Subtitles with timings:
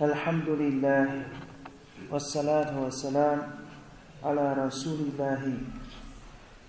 [0.00, 1.22] الحمد لله
[2.10, 3.38] والصلاة والسلام
[4.24, 5.42] على رسول الله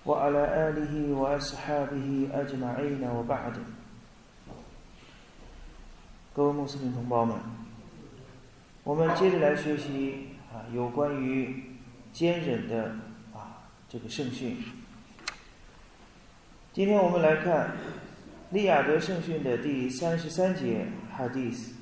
[0.06, 3.54] وعلى آله وأصحابه أجمعين وبعد
[6.34, 7.36] 各位穆斯林同胞们，
[8.82, 11.62] 我们接着来学习啊，有关于
[12.12, 12.96] 坚忍的
[13.32, 14.56] 啊这个圣训。
[16.72, 17.76] 今天我们来看
[18.50, 21.72] 利雅得圣训的第三十三节哈迪斯，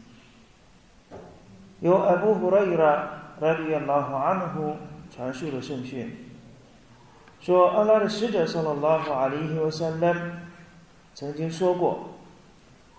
[1.80, 3.08] 由阿布胡拉伊拉
[3.40, 4.76] 拉迪亚拉哈安呼
[5.16, 6.12] 传述的圣训，
[7.40, 9.38] 说阿拉的使者（萨拉拉哈阿里·
[9.68, 10.32] 伊萨勒姆）
[11.14, 12.10] 曾经说过。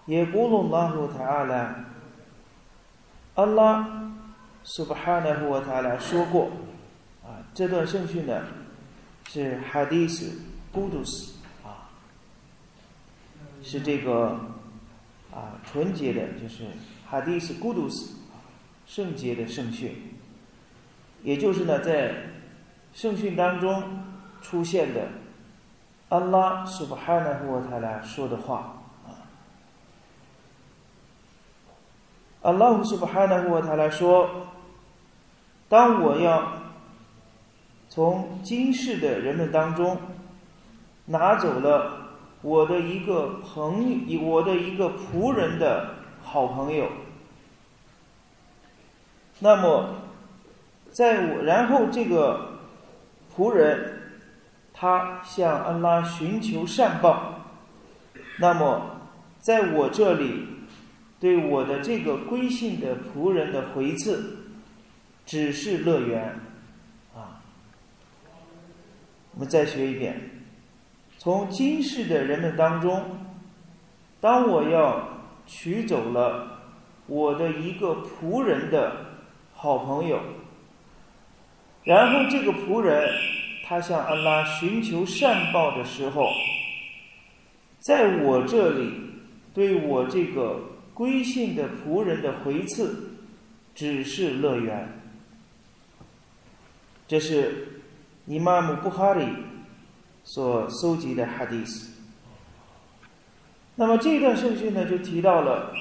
[0.06, 1.84] 耶古鲁拉呼塔阿拉，
[3.34, 4.14] 阿拉
[4.62, 6.50] 苏巴哈纳呼塔拉说过，
[7.22, 8.42] 啊，这段圣训呢
[9.28, 10.40] 是哈迪斯
[10.72, 11.90] 古杜斯啊，
[13.62, 14.40] 是这个
[15.30, 16.64] 啊纯洁的，就是
[17.06, 18.14] 哈迪斯古杜斯
[18.88, 19.94] 圣洁的圣训，
[21.22, 22.14] 也就是呢在
[22.94, 23.82] 圣训当中
[24.40, 25.08] 出现的
[26.08, 29.28] 阿拉苏巴哈纳呼塔拉说的话啊。
[32.40, 34.48] 阿拉胡苏巴哈纳胡他来说
[35.68, 36.50] ：“当我要
[37.90, 39.98] 从今世的人们当中
[41.04, 46.88] 拿走了我的一个朋友，我的一个仆人的好朋友，
[49.40, 49.96] 那么
[50.90, 52.60] 在我然后这个
[53.34, 54.00] 仆人
[54.72, 57.44] 他向安拉寻求善报，
[58.38, 59.00] 那么
[59.40, 60.46] 在我这里。”
[61.20, 64.36] 对我的这个归信的仆人的回赐，
[65.26, 66.38] 只是乐园，
[67.12, 67.42] 啊！
[69.34, 70.30] 我们再学一遍：
[71.18, 73.02] 从今世的人们当中，
[74.20, 75.08] 当我要
[75.44, 76.60] 取走了
[77.08, 79.06] 我的一个仆人的
[79.60, 80.20] 好朋友，
[81.82, 83.12] 然后这个仆人
[83.64, 86.30] 他向安拉寻求善报的时候，
[87.80, 88.92] 在我这里
[89.52, 90.60] 对我这个。
[90.98, 93.10] 归信的仆人的回赐，
[93.72, 95.00] 只是乐园。
[97.06, 97.82] 这是
[98.26, 99.24] 伊玛目布哈里
[100.24, 102.02] 所搜集的哈迪斯。
[103.76, 105.72] 那么这段圣训呢，就提到了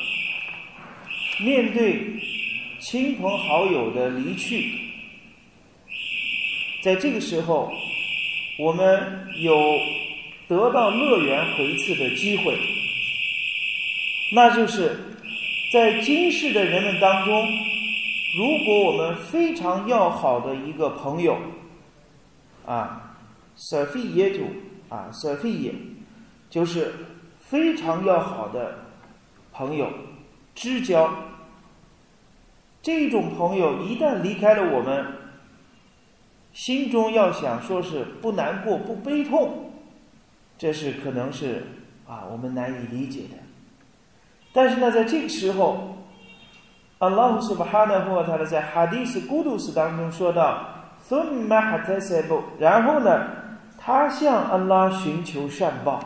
[1.43, 2.21] 面对
[2.89, 4.65] 亲朋好友的离去，
[6.81, 7.69] 在这个时候，
[8.57, 9.53] 我们有
[10.47, 12.57] 得到乐园回赐的机会。
[14.31, 14.97] 那就是
[15.73, 17.45] 在今世的人们当中，
[18.37, 21.37] 如果我们非常要好的一个朋友，
[22.65, 23.17] 啊
[23.57, 24.45] ，Sophie 耶主
[24.87, 25.73] 啊，Sophie，
[26.49, 26.93] 就是
[27.37, 28.79] 非常要好的
[29.51, 29.91] 朋友，
[30.55, 31.13] 知交。
[32.81, 35.05] 这种朋友一旦离开了我们，
[36.53, 39.71] 心中要想说是不难过、不悲痛，
[40.57, 41.63] 这是可能是
[42.07, 43.37] 啊，我们难以理解的。
[44.53, 45.97] 但是呢，在这个时候，
[46.99, 50.67] 阿拉胡苏巴哈纳夫他在哈迪斯古杜斯当中说到
[52.59, 53.27] 然后呢，
[53.77, 56.03] 他向安拉寻求善报，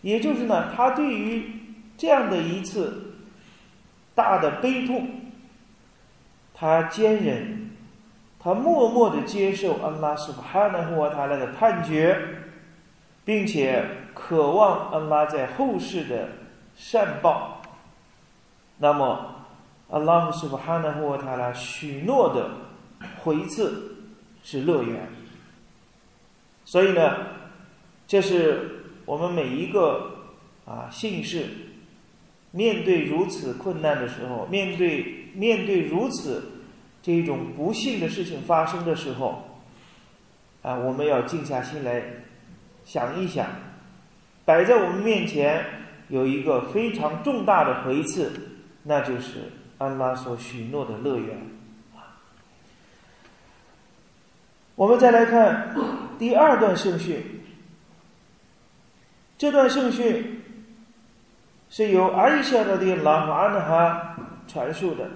[0.00, 1.52] 也就是呢，他对于
[1.98, 3.05] 这样的一次
[4.16, 5.08] 大的悲痛，
[6.52, 7.70] 他坚忍，
[8.40, 12.18] 他默默的接受安拉苏哈纳夫他来的判决，
[13.24, 16.28] 并且渴望安拉在后世的。
[16.78, 17.62] 善报，
[18.76, 19.34] 那么
[19.88, 22.50] 阿拉姆苏哈纳呼瓦塔拉许诺的
[23.24, 23.96] 回赐
[24.44, 25.08] 是乐园。
[26.66, 27.16] 所以呢，
[28.06, 30.18] 这是我们每一个
[30.66, 31.46] 啊姓氏
[32.56, 36.42] 面对如此困难的时候，面对面对如此
[37.02, 39.60] 这种不幸的事情发生的时候，
[40.62, 42.02] 啊，我们要静下心来
[42.84, 43.46] 想一想，
[44.44, 45.64] 摆在我们面前。
[46.08, 48.30] 有一个非常重大的回赐，
[48.84, 51.36] 那就是安拉所许诺的乐园。
[54.76, 55.74] 我们再来看
[56.16, 57.20] 第二段圣训，
[59.36, 60.42] 这段圣训
[61.68, 64.16] 是由阿伊夏的的拉法安哈
[64.46, 65.08] 传述的。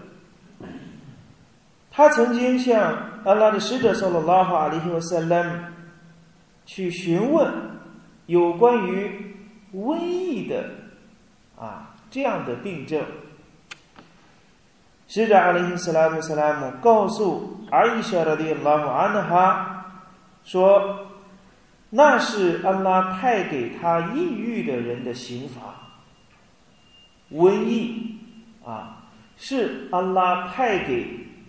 [1.91, 5.51] 他曾经向安拉的使者（说了拉法里和塞勒姆）
[6.65, 7.53] 去询问
[8.27, 9.37] 有关于
[9.75, 10.65] 瘟疫的。
[11.59, 13.05] 啊，这样的病症，
[15.07, 19.85] 使者阿里·斯拉姆·斯拉姆告诉阿伊莎的拉姆安哈
[20.43, 21.07] 说
[21.91, 25.61] ：“那是安拉派给他抑郁的人的刑罚。
[27.32, 28.18] 瘟疫
[28.64, 29.04] 啊，
[29.38, 31.08] 是安拉派给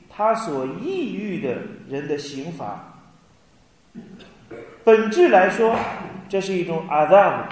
[0.08, 2.82] 他所抑郁的人的刑罚。
[4.84, 5.74] 本质来说，
[6.28, 7.44] 这是一种阿达姆，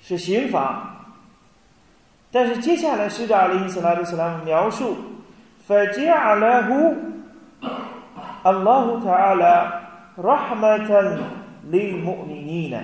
[0.00, 0.94] 是刑罚。
[2.30, 4.96] 但是接下来使者阿里·斯拉特·斯拉姆描述：“
[5.66, 6.96] فجعله
[8.44, 9.82] الله تعالى
[10.18, 11.18] رحمة
[11.70, 12.82] للمؤمنين。”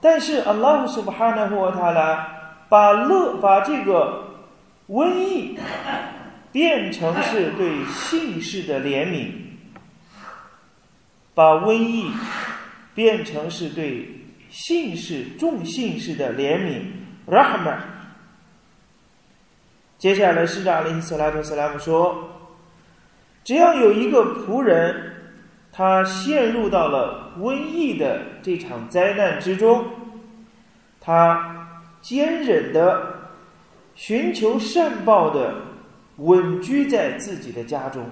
[0.00, 2.26] 但是阿拉苏巴哈纳胡瓦塔拉
[2.69, 4.23] 把乐把这个
[4.87, 5.57] 瘟疫
[6.51, 9.31] 变成是对姓氏的怜悯，
[11.33, 12.11] 把瘟疫
[12.95, 14.07] 变成是对
[14.49, 16.81] 姓氏众姓氏的怜悯。
[17.27, 17.77] rahma。
[19.97, 22.29] 接下来，使者阿里·斯拉图·斯拉姆说
[23.43, 25.13] ：“只要有一个仆人，
[25.71, 29.85] 他陷入到了瘟疫的这场灾难之中，
[31.01, 31.58] 他
[32.01, 33.15] 坚忍的
[33.95, 35.55] 寻求善报的
[36.17, 38.05] 稳居在自己的家中，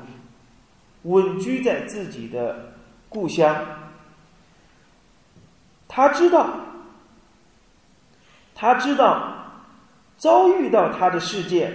[1.03, 2.73] 稳居在自己的
[3.09, 3.65] 故乡，
[5.87, 6.49] 他知道。”
[8.59, 9.35] 他知道，
[10.17, 11.71] 遭遇到他的世界，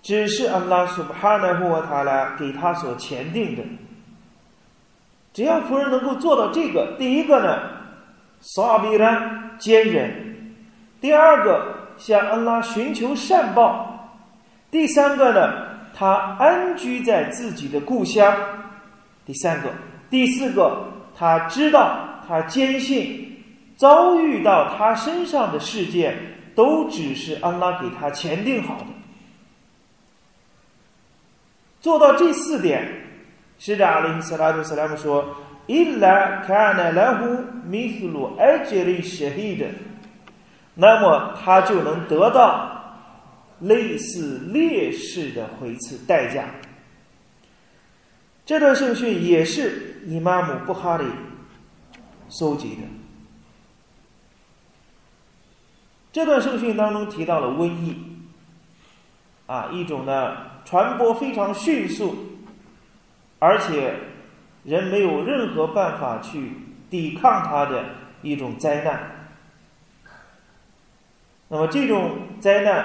[0.00, 3.64] 只是安拉苏哈纳胡瓦塔拉给他所前定的。
[5.32, 7.58] 只要仆人能够做到这个，第一个呢，
[8.40, 10.27] 萨比兰坚忍；
[11.00, 14.10] 第二个，向安拉寻求善报；
[14.70, 18.32] 第三个呢，他安居在自己的故乡；
[19.24, 19.70] 第三个，
[20.10, 20.84] 第四个，
[21.16, 23.26] 他知道，他坚信。
[23.76, 26.16] 遭遇到他身上的事件，
[26.56, 28.86] 都只是安拉给他前定好的。
[31.80, 32.84] 做到这四点，
[33.56, 35.24] 使者阿里·斯拉图·斯拉姆说
[35.68, 37.26] ：“伊拉卡纳拉胡
[37.68, 39.66] 米斯鲁埃杰里舍希的，
[40.80, 43.02] 那么他就能得到
[43.58, 46.44] 类似烈士的回赐代价。”
[48.46, 51.04] 这段圣训也是伊玛目布哈里
[52.28, 52.82] 搜集的。
[56.12, 57.96] 这段圣训当中提到了瘟疫，
[59.46, 62.16] 啊，一种呢传播非常迅速，
[63.40, 63.96] 而且
[64.62, 66.52] 人没有任何办法去
[66.88, 67.84] 抵抗它的
[68.22, 69.17] 一种灾难。
[71.48, 72.84] 那么这种灾难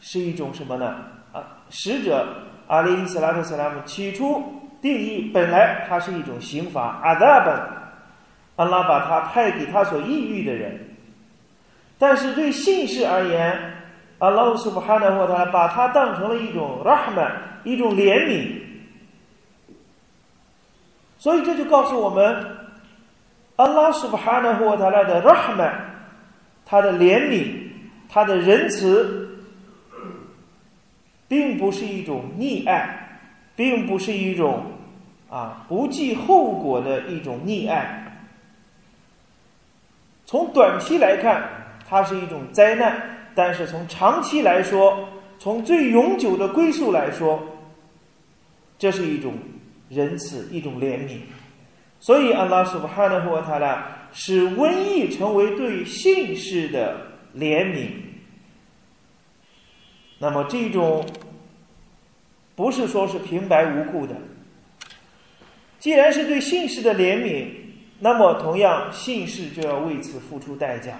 [0.00, 0.96] 是一种什么呢？
[1.32, 2.26] 啊，使者
[2.66, 4.42] 阿里·伊斯拉特·斯拉姆起初
[4.80, 7.54] 定义本来它是一种刑罚，阿达本，
[8.56, 10.88] 安拉把他派给他所抑郁的人。
[11.98, 13.74] 但是对信氏而言，
[14.18, 17.30] 阿拉苏巴哈纳或他把它当成了一种 rahman，
[17.64, 18.58] 一种怜悯。
[21.18, 22.56] 所以这就告诉我们，
[23.56, 25.72] 阿拉苏巴哈纳或他来的 rahman，
[26.64, 27.69] 他的怜悯，
[28.12, 29.38] 他的仁慈，
[31.28, 33.20] 并不是一种溺爱，
[33.54, 34.64] 并不是一种
[35.28, 38.22] 啊不计后果的一种溺爱。
[40.26, 41.56] 从短期来看。
[41.92, 43.02] 它是一种灾难，
[43.34, 45.08] 但是从长期来说，
[45.40, 47.42] 从最永久的归宿来说，
[48.78, 49.34] 这是一种
[49.88, 51.18] 仁慈，一种怜悯。
[51.98, 57.88] 所以，安拉苏巴哈纳胡塔呢使瘟疫成为对信氏的怜悯。
[60.18, 61.06] 那么，这种
[62.54, 64.14] 不是说是平白无故的。
[65.78, 67.46] 既然是对姓氏的怜悯，
[68.00, 70.98] 那么同样姓氏就要为此付出代价。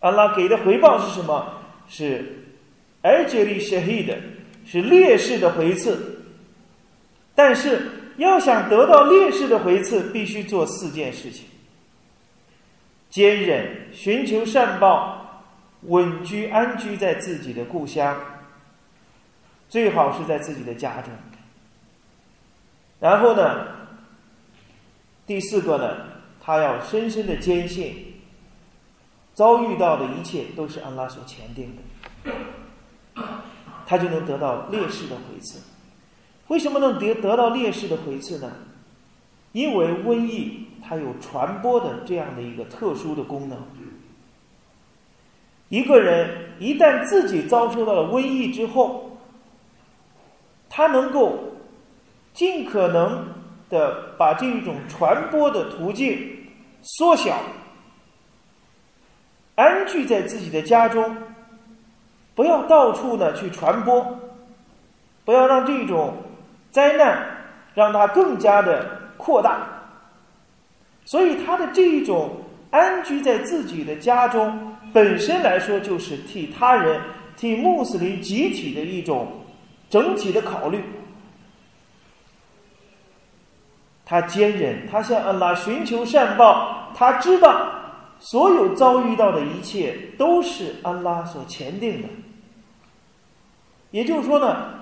[0.00, 1.54] 安拉给的回报是什么？
[1.88, 2.44] 是
[3.02, 4.16] 埃杰利谢黑的，
[4.64, 6.22] 是烈士的回赐。
[7.34, 11.44] 但是要想得到烈士的回赐，必须做四件事情：
[13.18, 15.42] 坚忍、寻求善报、
[15.82, 18.16] 稳居安居在自己的故乡，
[19.68, 21.12] 最好是在自己的家中。
[23.00, 23.66] 然后呢，
[25.26, 25.96] 第四个呢，
[26.40, 28.04] 他要深深的坚信。
[29.34, 33.22] 遭遇到的一切都是安拉所前定的，
[33.84, 35.60] 他就能得到烈士的回赐。
[36.46, 38.52] 为什么能得得到烈士的回赐呢？
[39.50, 43.58] 因为瘟疫它有传播的这样的一个特殊的功能。
[45.68, 49.18] 一个人一旦自己遭受到了瘟疫之后，
[50.70, 51.38] 他能够
[52.32, 53.26] 尽可能
[53.68, 56.18] 的把这一种传播的途径
[56.82, 57.38] 缩小。
[59.56, 61.16] 安居在自己的家中，
[62.34, 64.18] 不要到处呢去传播，
[65.24, 66.14] 不要让这种
[66.70, 67.26] 灾难
[67.74, 69.77] 让它更加的扩大。
[71.08, 72.32] 所以，他的这一种
[72.70, 77.00] 安居在自己的家中，本身来说就是替他人
[77.34, 79.26] 替穆斯林集体的一种
[79.88, 80.84] 整体的考虑。
[84.04, 87.70] 他坚忍，他向安拉寻求善报，他知道
[88.18, 92.08] 所有遭遇到的一切都是安拉所前定的。
[93.92, 94.74] 也就是说呢，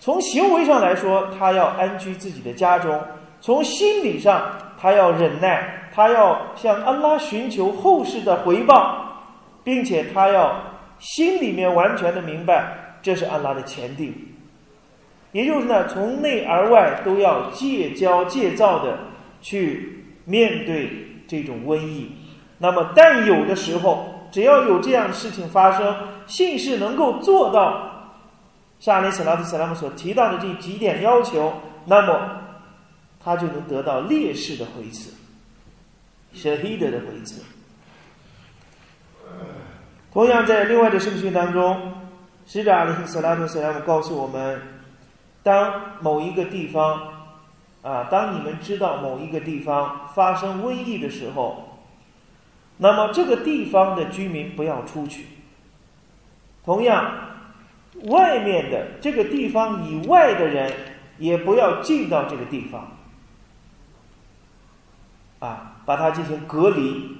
[0.00, 2.98] 从行为上来说，他要安居自己的家中；
[3.42, 9.22] 从心理上，他要忍耐，他要向安拉寻求后世的回报，
[9.64, 10.54] 并且他要
[10.98, 14.14] 心里面完全的明白，这是安拉的前定。
[15.32, 18.98] 也就是呢，从内而外都要戒骄戒躁的
[19.42, 20.90] 去面对
[21.28, 22.10] 这种瘟疫。
[22.58, 25.94] 那么，但有的时候，只要有这样的事情发生，
[26.26, 28.14] 信士能够做到
[28.78, 31.52] 沙利斯拉特斯拉姆所提到的这几点要求，
[31.84, 32.18] 那么
[33.26, 35.12] 他就能得到烈士的回赐，
[36.32, 37.42] 舍黑德的回赐。
[40.12, 41.92] 同样，在另外的圣训当中，
[42.46, 44.62] 使者阿里斯拉特斯拉姆告诉我们。
[45.42, 47.02] 当某一个地方，
[47.82, 51.80] 啊，当你们知道某一个地方发生瘟疫的时候，
[52.76, 55.26] 那么这个地方的居民不要出去。
[56.64, 57.12] 同样，
[58.04, 60.72] 外面的这个地方以外的人
[61.18, 62.95] 也不要进到这个地方，
[65.38, 67.16] 啊，把它进行隔离，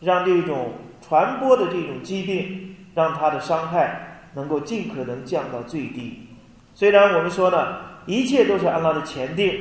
[0.00, 0.72] 让这种
[1.06, 6.26] 传播的这种疾病，让它的伤害能够尽可能降到最低。
[6.74, 9.54] 虽然我们说呢，一切都是安拉的前定，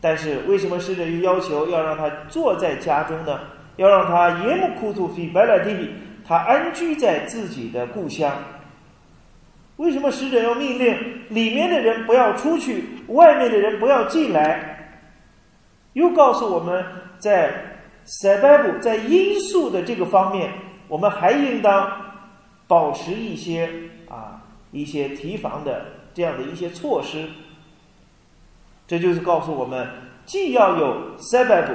[0.00, 3.40] 但是为什么使者又要求要让他坐在家中呢？
[3.76, 5.90] 要让他耶木库图菲白拉蒂，
[6.24, 8.32] 他安居在自己的故乡。
[9.78, 10.96] 为什么使者要命令
[11.30, 14.73] 里面的人不要出去，外面的人不要进来？
[15.94, 16.84] 又告诉我们
[17.18, 20.52] 在塞拜布在因素的这个方面，
[20.86, 21.90] 我们还应当
[22.68, 23.68] 保持一些
[24.08, 25.86] 啊一些提防的。
[26.14, 27.28] 这样的一些措施，
[28.86, 29.84] 这就是告诉我们，
[30.24, 31.74] 既要有 sabab，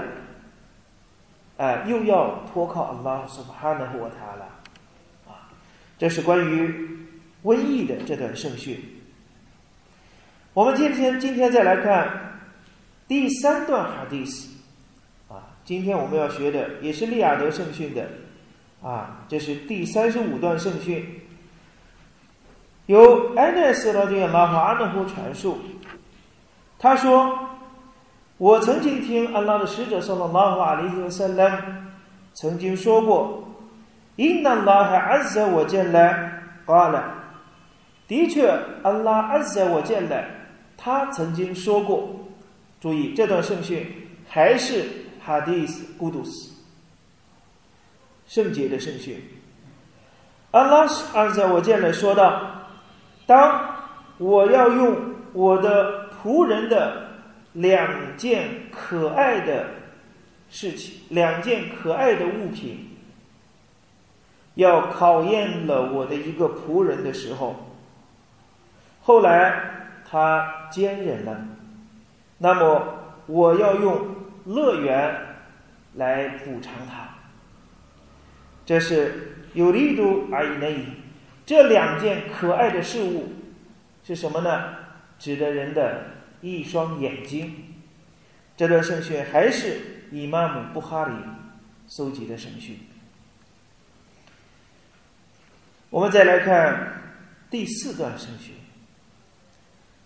[1.57, 4.47] 哎，又要托靠 Allah Subhanahu wa Taala，
[5.27, 5.51] 啊，
[5.97, 7.05] 这是关于
[7.43, 8.81] 瘟疫的这段圣训。
[10.53, 12.28] 我们今天今天再来看
[13.09, 14.47] 第三段哈迪斯，
[15.29, 18.07] 啊，今天我们要学的也是利亚德圣训的，
[18.83, 21.19] 啊，这是第三十五段圣训。
[22.85, 25.57] 由安奈斯拉丁拉和阿努夫传述，
[26.77, 27.49] 他说
[28.37, 31.91] ：“我曾经听安拉的使者（说了拉和阿里和塞兰）
[32.35, 33.43] 曾经说过，
[34.17, 37.15] 因那拉哈安塞我见来，罢了。
[38.07, 38.51] 的确，
[38.83, 40.27] 安拉安塞我见来，
[40.77, 42.07] 他曾经说过。
[42.79, 43.85] 注意这段圣训
[44.27, 44.85] 还是
[45.23, 46.51] 哈迪斯古杜斯
[48.27, 49.21] 圣洁的圣训。
[50.51, 52.55] 阿拉斯安塞我见来说道。”
[53.27, 53.75] 当
[54.17, 54.97] 我要用
[55.33, 57.07] 我的仆人的
[57.53, 59.67] 两件可爱的
[60.49, 62.89] 事情，两件可爱的物品，
[64.55, 67.55] 要考验了我的一个仆人的时候，
[69.03, 69.53] 后来
[70.09, 71.39] 他坚忍了，
[72.39, 74.15] 那么我要用
[74.45, 75.35] 乐园
[75.93, 77.09] 来补偿他。
[78.65, 80.85] 这是有力度而已内。
[81.45, 83.33] 这两件可爱的事物
[84.03, 84.75] 是什么呢？
[85.17, 86.05] 指的人的
[86.41, 87.75] 一双眼睛。
[88.55, 91.13] 这段圣训还是以玛姆布哈里
[91.87, 92.79] 搜集的圣训。
[95.89, 97.01] 我们再来看
[97.49, 98.53] 第四段圣训，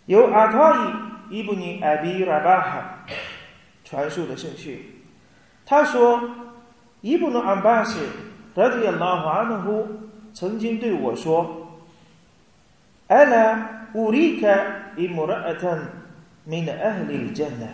[0.05, 0.93] 由阿塔伊
[1.33, 2.99] 伊布尼艾比拉巴哈
[3.83, 4.79] 传述的圣训。
[5.65, 6.21] 他说
[7.01, 7.97] ：“伊布努安巴斯
[8.53, 9.87] 得迪拉华努夫。”
[10.31, 11.75] 曾经对我说
[13.09, 14.47] ：“阿拉乌里卡
[14.95, 15.79] 伊穆拉阿坦
[16.43, 17.67] 米的阿里尔真呢？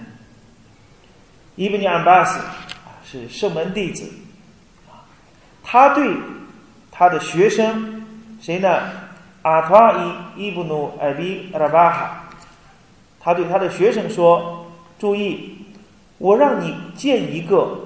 [1.58, 4.10] 伊布尼安巴斯啊，是圣门弟子
[4.90, 5.04] 啊。
[5.62, 6.16] 他对
[6.92, 8.06] 他的学生
[8.40, 8.70] 谁呢？
[9.42, 12.29] 阿塔伊伊布努艾比拉巴哈，
[13.30, 14.66] 他对他的学生说：
[14.98, 15.56] 注意，
[16.18, 17.78] 我让你见一个，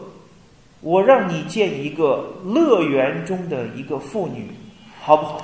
[0.79, 4.49] 我让你见一个乐园中的一个妇女。”
[5.03, 5.41] 好不好？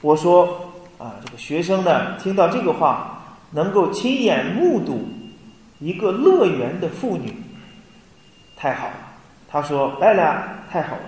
[0.00, 5.08] 我说啊，这个学生呢，听到这个话，能够亲眼目睹
[5.80, 7.34] 一个乐园的妇女，
[8.56, 8.94] 太好了。
[9.48, 11.02] 他说：“来了，太好了。”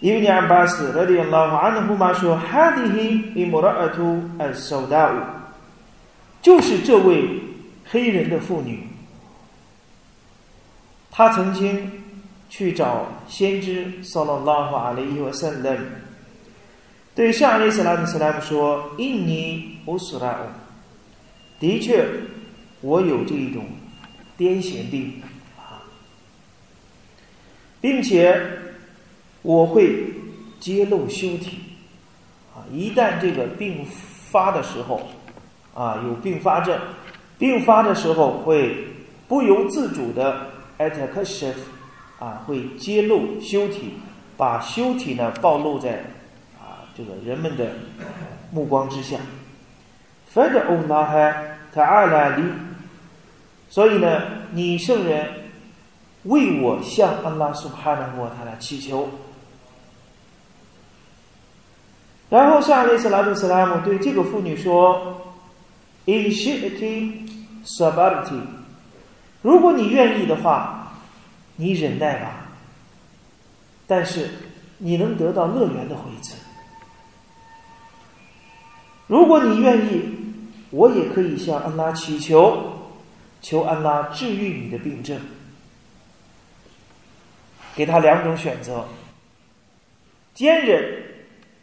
[0.00, 5.16] 因为尼尔巴斯那里老阿的布妈说：“哈迪希伊莫拉尔图尔苏达乌，
[6.40, 7.28] 就是这位
[7.84, 8.82] 黑人的妇女，
[11.10, 11.92] 她曾经
[12.48, 15.78] 去找先知萨拉拉和阿里伊和圣人，
[17.14, 20.38] 对夏利斯拉特斯拉姆说：“印尼乌斯拉姆，
[21.58, 22.08] 的确，
[22.80, 23.66] 我有这一种
[24.38, 25.20] 癫痫病
[25.58, 25.84] 啊，
[27.82, 28.40] 并且
[29.42, 30.12] 我会
[30.58, 31.58] 揭露修体
[32.54, 33.86] 啊，一旦这个病
[34.30, 35.00] 发的时候
[35.74, 36.78] 啊，有并发症，
[37.38, 38.76] 并发的时候会
[39.26, 41.54] 不由自主的 attack
[42.18, 43.94] 啊，会揭露修体，
[44.36, 46.04] 把修体呢暴露在
[46.58, 47.72] 啊这个人们的
[48.50, 49.16] 目光之下。
[50.26, 52.42] 反正欧拉还他阿拉里，
[53.70, 55.26] 所以呢，你圣人
[56.24, 59.08] 为我向安拉苏哈纳沃他来祈求。
[62.30, 65.20] 然后下一次拉杜斯拉姆对这个妇女说
[66.06, 67.28] ：“In shiti
[67.66, 68.40] sabarti，
[69.42, 70.78] 如果你愿意的话。”
[71.56, 72.46] 你忍耐吧，
[73.86, 74.30] 但是
[74.78, 76.34] 你能得到乐园的回赐。
[79.06, 80.08] 如果你愿意，
[80.70, 82.78] 我也可以向安拉祈求，
[83.42, 85.20] 求安拉治愈你的病症。
[87.76, 88.86] 给他两种选择：
[90.32, 91.09] 坚忍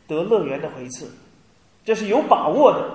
[0.07, 1.11] 得乐园的回赐，
[1.83, 2.89] 这是有把握的，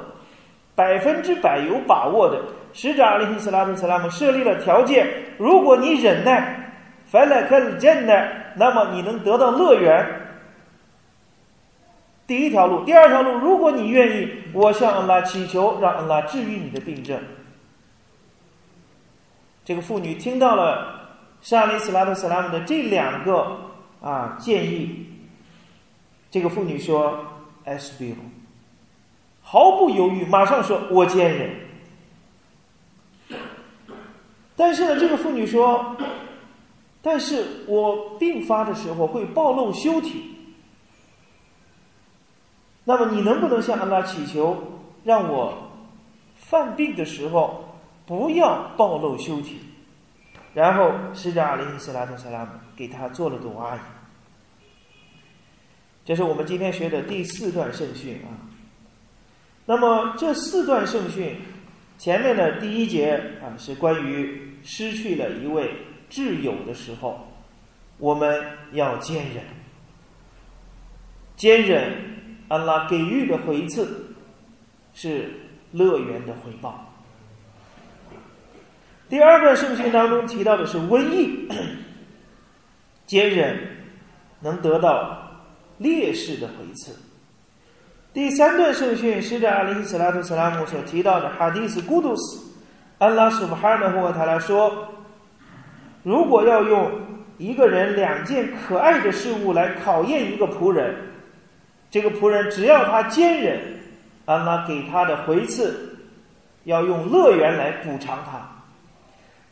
[0.74, 2.40] 百分之百有把握的。
[2.72, 5.06] 使者阿里·斯拉特·斯拉姆设立了条件：
[5.38, 6.58] 如果你忍耐。
[7.04, 8.26] 凡来看见的，
[8.56, 10.02] 那么你能得到乐园。
[12.26, 17.20] 第一条路，第二条路，如果你愿意，我向安拉祈求，让安拉治愈你的病症。
[19.62, 21.10] 这个妇女听到了
[21.42, 23.58] 沙利斯拉特·斯拉姆的这两个
[24.00, 25.11] 啊建议，
[26.32, 27.24] 这个妇女说
[27.64, 28.16] ：“S B
[29.42, 31.54] 毫不犹豫，马上说：“我坚忍。”
[34.56, 35.94] 但是呢，这个妇女说。
[37.04, 40.36] 但是我病发的时候会暴露羞体，
[42.84, 44.56] 那么你能不能向安拉祈求，
[45.02, 45.52] 让我
[46.36, 47.64] 犯病的时候
[48.06, 49.58] 不要暴露羞体？
[50.54, 53.80] 然后使者阿里斯拉特萨拉姆给他做了朵阿姨。
[56.04, 58.50] 这是我们今天学的第四段圣训啊。
[59.66, 61.36] 那么这四段圣训
[61.98, 65.70] 前面的第一节啊是关于失去了一位。
[66.10, 67.26] 挚友的时候，
[67.96, 69.42] 我们要坚忍，
[71.36, 71.90] 坚忍，
[72.48, 74.14] 安拉给予的回赐
[74.92, 75.30] 是
[75.70, 76.92] 乐园的回报。
[79.08, 81.48] 第二段圣训当中提到的是瘟疫，
[83.06, 83.58] 坚忍
[84.40, 85.31] 能得到
[85.82, 86.96] 烈士的回赐。
[88.12, 92.40] 第三段圣训是在阿里·斯拉图·斯拉姆所提到的哈迪斯·古杜斯，
[92.98, 94.88] 安拉苏巴哈的或他来说。
[96.02, 96.90] 如果要用
[97.38, 100.94] 一个人两件可爱的事物来考验一个仆人，
[101.90, 103.60] 这个仆人只要他坚忍，
[104.26, 105.96] 安拉给他的回赐
[106.64, 108.40] 要用乐园来补偿他。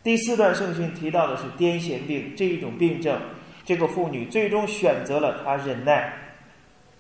[0.03, 3.19] 第四段圣训提到的是癫痫病这一种病症，
[3.71, 6.13] 这个妇女最终选择了她忍耐，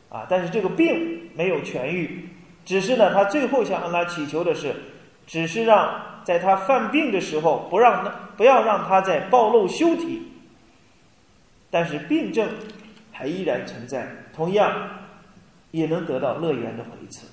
[0.08, 2.28] 啊，但是这个病没有痊愈，
[2.64, 4.72] 只是呢，她最后向安拉祈求的是，
[5.26, 6.06] 只是让。
[6.22, 8.04] 在她犯病的时候，不让
[8.36, 10.30] 不要让她在暴露修体，
[11.70, 12.46] 但是病症
[13.10, 14.90] 还依然存在，同样
[15.70, 17.26] 也能得到乐园的回赐。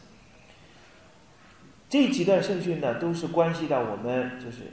[1.89, 4.71] 这几段圣训呢，都是关系到我们，就是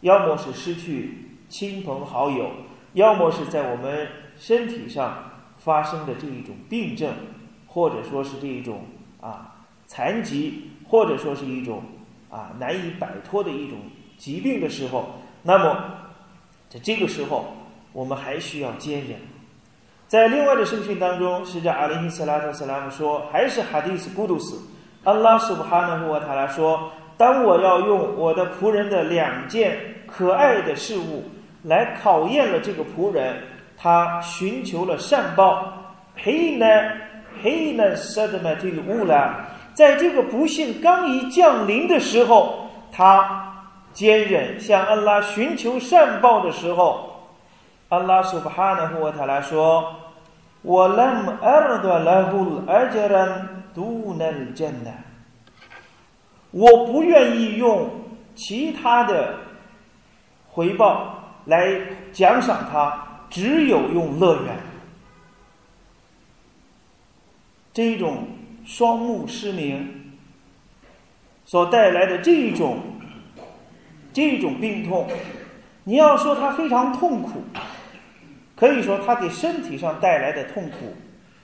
[0.00, 2.50] 要么是失去亲朋好友，
[2.94, 7.12] 要么是在我们身体上发生的这一种病症，
[7.66, 8.84] 或者说是这一种
[9.20, 9.54] 啊
[9.86, 11.82] 残疾，或者说是一种。
[12.32, 13.76] 啊，难以摆脱的一种
[14.16, 15.84] 疾病的时候，那么
[16.70, 17.44] 在这个时候，
[17.92, 19.18] 我们还需要坚忍。
[20.08, 24.58] 在另外的圣训当中，使者阿里·斯拉特·斯拉姆说，还是哈迪斯·古杜斯，
[25.04, 31.24] 安拉苏布哈纳布瓦塔拉说，当我要用我的仆人的两件可爱的事物
[31.62, 33.36] 来考验了这个仆人，
[33.76, 35.72] 他寻求了善报，
[36.16, 36.66] 嘿呢，
[37.42, 39.34] 嘿呢，萨德玛蒂鲁乌拉。
[39.74, 43.54] 在这个不幸刚一降临的时候，他
[43.92, 47.30] 坚忍向安拉寻求善报的时候，
[47.88, 49.94] 安拉苏巴哈纳和他来说
[50.62, 54.90] ：“我让尔多拉胡尔杰人都能见的，
[56.50, 57.88] 我不愿意用
[58.34, 59.34] 其他的
[60.50, 61.80] 回报来
[62.12, 64.56] 奖赏他，只有用乐园
[67.72, 68.26] 这一种。”
[68.64, 70.14] 双目失明
[71.44, 72.78] 所带来的这种
[74.12, 75.08] 这种病痛，
[75.82, 77.42] 你要说他非常痛苦，
[78.54, 80.94] 可以说他给身体上带来的痛苦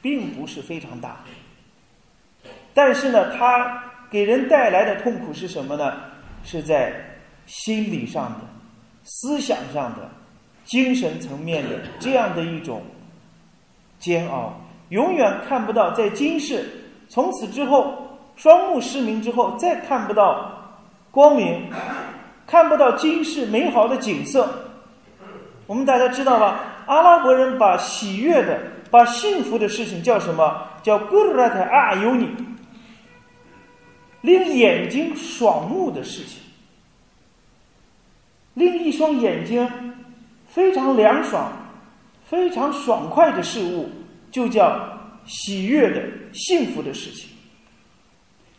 [0.00, 1.16] 并不是非常大。
[2.72, 5.92] 但是呢，他给人带来的痛苦是什么呢？
[6.44, 6.92] 是在
[7.46, 8.40] 心理上的、
[9.10, 10.06] 思想上的、
[10.64, 12.82] 精神层面的这样的一种
[13.98, 14.52] 煎熬，
[14.90, 16.68] 永远看不到在今世，
[17.08, 17.94] 从此之后
[18.36, 20.52] 双目失明之后，再看不到
[21.10, 21.70] 光明，
[22.46, 24.46] 看不到今世美好的景色。
[25.66, 26.60] 我们大家知道吧？
[26.86, 30.64] 阿拉伯人把喜悦的、把幸福的事情叫什么？
[30.82, 32.28] 叫 g u r a t a a y u n i
[34.20, 36.40] ”。令眼睛爽目的事情，
[38.58, 39.66] 另一双眼睛
[40.48, 41.52] 非常凉爽、
[42.24, 43.88] 非常爽快的事物，
[44.32, 44.76] 就叫
[45.24, 47.30] 喜悦的、幸福的事情。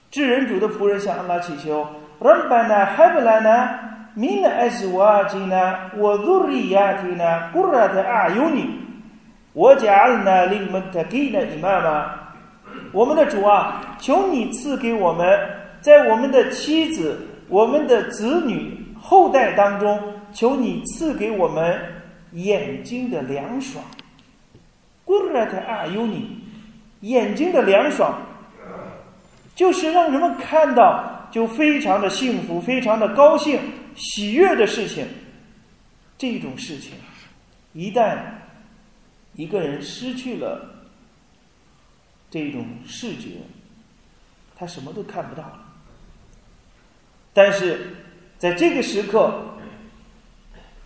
[0.09, 1.85] 智人主的仆人向安拉祈求
[2.21, 3.67] ：“Rabbana habana
[4.15, 8.69] min azwajina wa dhurriyyatina qurrata a'yuni
[9.53, 12.05] waj'alna lilmuttaqina imama。”
[12.93, 15.37] 我们的主啊，求你赐给我们，
[15.81, 18.78] 在我们的妻子、我们的子女
[19.09, 19.99] 后代当中，
[20.31, 21.81] 求你赐给我们
[22.33, 23.83] 眼睛的凉爽。
[25.03, 26.39] Gurat 阿尤尼，
[27.01, 28.21] 眼睛的凉爽，
[29.55, 33.59] 就是让人们看到就非常的幸福、非常的高兴、
[33.95, 35.07] 喜悦的事情。
[36.15, 36.93] 这种事情，
[37.73, 38.15] 一旦
[39.33, 40.75] 一个人失去了。
[42.29, 43.29] 这种视觉，
[44.55, 45.65] 他什么都看不到了。
[47.33, 47.95] 但是
[48.39, 49.31] 在这个时刻，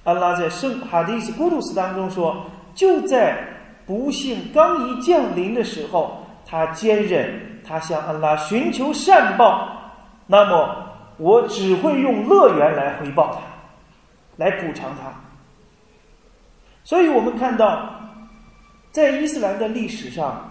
[0.04, 3.38] 安拉在圣哈迪斯古鲁斯当中说：“就在
[3.86, 9.94] 不幸刚一降临的时候，他坚忍，他向安拉寻求善报，
[10.28, 13.42] 那么我只会用乐园来回报他，
[14.44, 15.14] 来补偿他。”
[16.84, 18.02] 所以我们看到，
[18.92, 20.50] 在伊斯兰的历史上。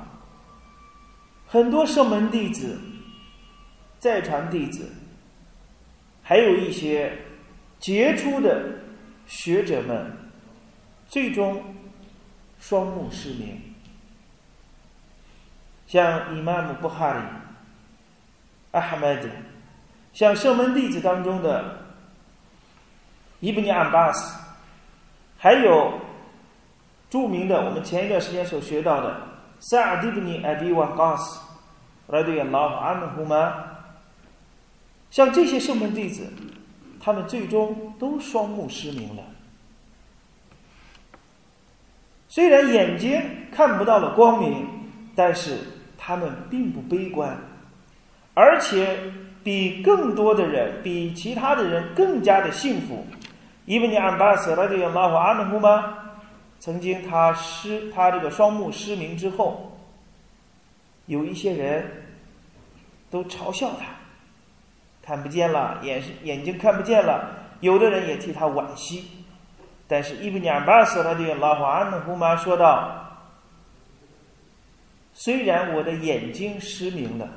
[1.48, 2.80] 很多圣门弟子、
[3.98, 4.90] 在传弟子，
[6.32, 7.12] 还有一些
[7.78, 8.64] 杰出的
[9.26, 10.10] 学者们，
[11.06, 11.62] 最终
[12.58, 13.60] 双目失明。
[15.86, 17.20] 像伊玛目布哈里、
[18.70, 19.28] 阿哈迈德，
[20.14, 21.84] 像圣门弟子当中的
[23.40, 24.42] 伊布尼安巴斯，
[25.36, 26.00] 还有
[27.10, 29.20] 著名的我们前一段时间所学到的。
[29.60, 31.38] 萨尔迪布尼艾比瓦加斯，
[32.06, 33.66] 来对呀，老阿门胡吗？
[35.12, 36.26] 像这些圣门弟子，
[36.98, 39.22] 他们最终都双目失明了。
[42.28, 44.66] 虽然眼睛看不到了光明，
[45.14, 45.58] 但是
[45.98, 47.38] 他们并不悲观，
[48.32, 48.98] 而且
[49.44, 53.06] 比更多的人，比其他的人更加的幸福。
[53.66, 55.98] 伊布尼安巴斯来对呀，老阿门胡吗？
[56.58, 59.78] 曾经他失他这个双目失明之后，
[61.04, 61.84] 有一些人
[63.10, 63.84] 都嘲笑他，
[65.04, 67.28] 看不见了，眼眼睛看不见了。
[67.60, 69.04] 有的人也替他惋惜。
[69.88, 73.20] 但是伊布尼尔巴斯他的拉华安胡妈说道
[75.12, 77.28] ：“虽然我的眼睛失明了，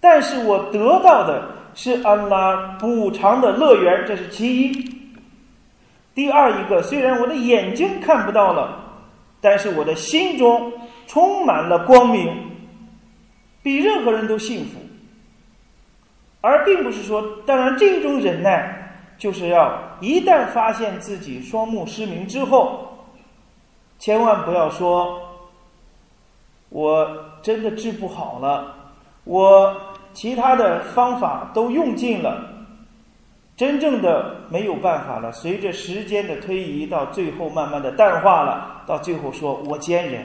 [0.00, 4.96] 但是我得到的是安拉补偿的乐园，这是其一。”
[6.14, 8.78] 第二一个，虽然我的眼睛看不到了，
[9.40, 10.72] 但是我的心中
[11.06, 12.32] 充满了光明，
[13.62, 14.78] 比任何人都幸福。
[16.46, 22.86] 而并不是说，当然这种忍耐，就是要一旦发现自己双目失明之后，
[23.98, 25.20] 千万不要说，
[26.68, 28.76] 我真的治不好了，
[29.24, 29.74] 我
[30.12, 32.52] 其他的方法都用尽了。
[33.56, 40.24] 真正的没有办法了，随着时间的推移，到最后慢慢的淡化了，到最后说我坚忍，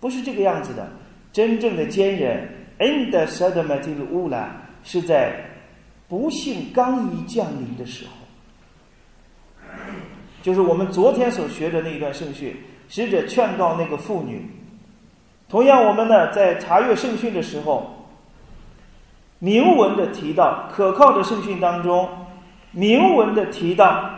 [0.00, 0.86] 不是这个样子的。
[1.32, 2.48] 真正的坚忍
[2.78, 4.46] ，in the sadamatil ula，
[4.82, 5.44] 是在
[6.08, 8.12] 不幸刚一降临的时候，
[10.42, 12.56] 就是我们昨天所学的那一段圣训，
[12.88, 14.50] 使者劝告那个妇女。
[15.48, 17.92] 同样，我们呢在查阅圣训的时候。
[19.38, 22.08] 明文的提到可靠的圣训当中，
[22.70, 24.10] 明文的提到，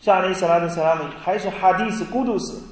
[0.00, 2.62] 沙利斯拉的萨拉米还是哈迪斯古杜斯，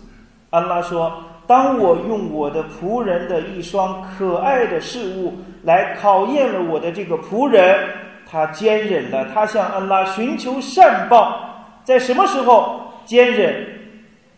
[0.51, 5.35] 安拉说：“当我用我的仆人的一双可爱的事物
[5.65, 7.89] 来考验了我的这个仆人，
[8.25, 11.45] 他坚忍了，他向安拉寻求善报。
[11.83, 13.67] 在什么时候坚忍？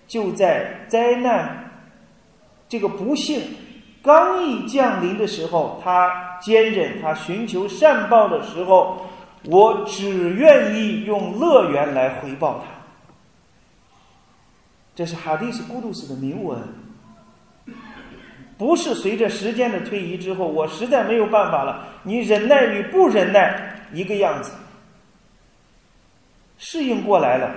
[0.07, 1.70] 就在灾难
[2.66, 3.42] 这个不幸
[4.03, 6.11] 刚一降临的时候，他。”
[6.42, 9.07] 坚忍，他寻求善报的时候，
[9.44, 12.83] 我只愿意用乐园来回报他。
[14.94, 16.59] 这是哈迪斯古杜斯的铭文，
[18.62, 24.53] 不是随着时间的推移之后，我实在没有办法了，你忍耐与不忍耐一个样子，
[26.59, 27.53] 适应过来了，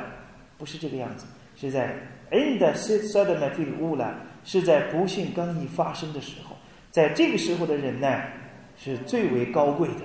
[0.58, 1.96] 不是这个样子，是在
[2.32, 6.56] in the suddenly 乌兰，是在不幸刚一发生的时候，
[6.89, 8.34] 在这个时候的忍耐
[8.76, 10.02] 是最为高贵的。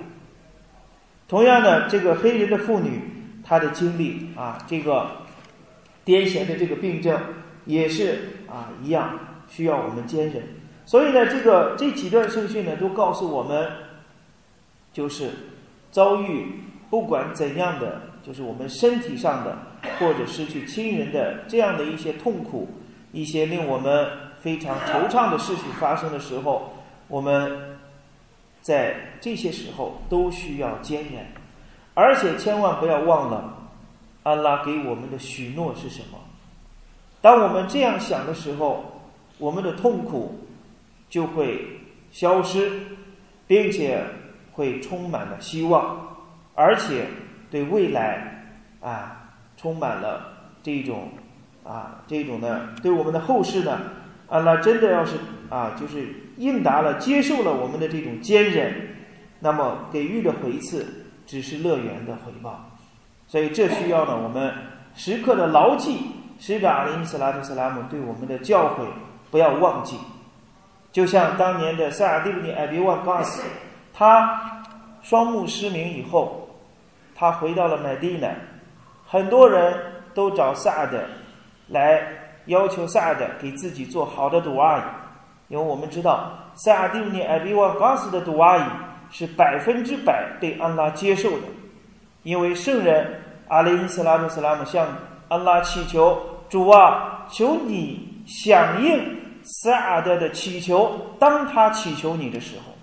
[1.27, 3.01] 同样的，这个黑人的妇女，
[3.43, 5.09] 她的经历啊，这个。
[6.03, 7.19] 癫痫的这个病症
[7.65, 10.43] 也是啊一样需要我们坚忍，
[10.85, 13.69] 所以呢，这个这几段圣训呢都告诉我们，
[14.91, 15.29] 就是
[15.91, 19.57] 遭遇不管怎样的，就是我们身体上的
[19.99, 22.67] 或者失去亲人的这样的一些痛苦，
[23.11, 24.07] 一些令我们
[24.39, 26.73] 非常惆怅的事情发生的时候，
[27.07, 27.77] 我们
[28.61, 31.25] 在这些时候都需要坚忍，
[31.93, 33.57] 而且千万不要忘了。
[34.23, 36.19] 安拉给我们的许诺是什么？
[37.21, 39.01] 当我们这样想的时候，
[39.39, 40.40] 我们的痛苦
[41.11, 41.67] 就会
[42.09, 42.71] 消失，
[43.45, 44.01] 并且
[44.53, 45.99] 会充满了希望，
[46.55, 47.05] 而且
[47.51, 48.45] 对未来
[48.79, 50.25] 啊充满了
[50.63, 51.09] 这种
[51.65, 53.79] 啊这种呢，对我们的后世呢，
[54.29, 55.17] 啊，那真的要是
[55.49, 58.73] 啊就是应答了，接受了我们的这种坚忍，
[59.41, 60.85] 那么给予的回赐
[61.27, 62.69] 只是乐园的回报。
[63.27, 64.53] 所以这需要呢，我们
[64.95, 65.97] 时刻的牢记
[66.39, 68.85] 使者阿林·斯拉特·斯拉姆对我们的教诲，
[69.29, 69.97] 不要忘记。
[70.91, 73.43] 就像当年的塞尔蒂布尼·艾比万·斯，
[73.93, 74.61] 他
[75.01, 76.49] 双目失明以后，
[77.15, 78.29] 他回到了麦地那，
[79.07, 79.73] 很多人
[80.13, 80.99] 都找萨德
[81.67, 82.01] 来
[82.47, 84.81] 要求萨德给自己做好的杜阿姨，
[85.47, 88.61] 因为我们知道塞尔蒂布尼·艾比万·斯的杜阿姨
[89.09, 91.47] 是百分之百被安拉接受的。
[92.23, 94.87] 因为圣人阿里·斯拉姆斯拉姆向
[95.29, 100.99] 安拉祈求主啊，求你响应萨阿德的祈求。
[101.19, 102.73] 当他祈求你的时候，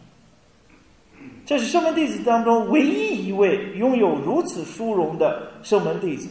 [1.45, 6.29] 这是圣门弟子当中唯一一位拥有如此殊荣的圣门弟子。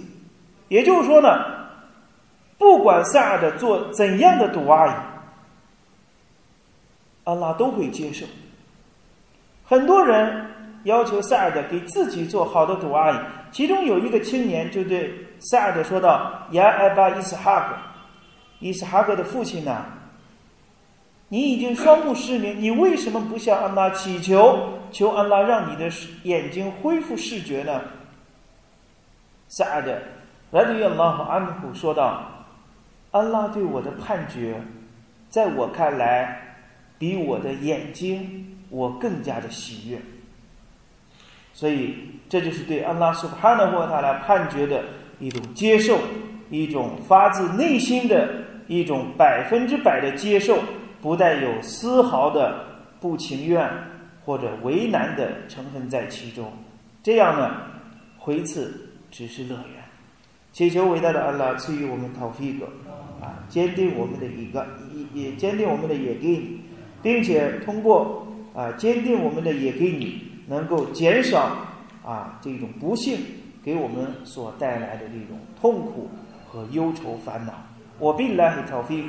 [0.67, 1.29] 也就是说呢，
[2.57, 4.91] 不管萨阿德做怎样的赌阿姨，
[7.23, 8.25] 安拉都会接受。
[9.63, 10.45] 很多人。
[10.83, 13.15] 要求萨尔德给自己做好的赌阿姨，
[13.51, 17.75] 其中有一个青年就对萨尔德说道：“亚艾巴伊斯哈格，
[18.59, 19.83] 伊斯哈格的父亲呢？
[21.29, 25.89] 你已经双目失明，你为什么不向安拉祈求，求安拉让你的
[26.23, 27.81] 眼睛恢复视觉呢？”
[29.49, 29.97] 萨尔德
[30.51, 32.23] 拉迪亚拉和安普说道
[33.11, 34.61] ：“安拉对我的判决，
[35.29, 36.57] 在我看来，
[36.97, 39.99] 比我的眼睛我更加的喜悦。”
[41.53, 41.95] 所以，
[42.29, 44.83] 这就是对安拉苏哈纳霍塔来判决的
[45.19, 45.97] 一种接受，
[46.49, 48.29] 一种发自内心的
[48.67, 50.59] 一种百分之百的接受，
[51.07, 52.65] 不带有丝毫的
[52.99, 53.65] 不情愿
[54.25, 56.51] 或者为难的成分在其中。
[57.01, 57.49] 这样呢，
[58.17, 59.81] 回赐只是乐园。
[60.51, 62.65] 祈求伟大的安拉赐予我们陶菲格
[63.21, 64.67] 啊，坚定我们的一个
[65.13, 66.59] 也也坚定我们的也给你，
[67.01, 70.21] 并且通过啊坚定我们的也给你。
[70.49, 71.55] 能够减少
[72.03, 73.17] 啊这种不幸
[73.63, 76.09] 给我们所带来的这种痛苦
[76.45, 77.53] 和忧愁烦恼。
[78.01, 79.07] وبالله التوفيق.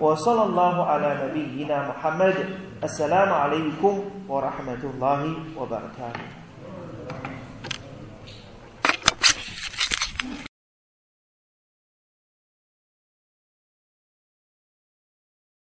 [0.00, 2.36] وصلى الله على نبينا محمد.
[2.84, 3.94] السلام عليكم
[4.28, 5.22] ورحمة الله
[5.58, 6.39] وبركاته.